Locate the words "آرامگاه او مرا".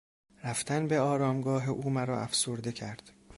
0.99-2.21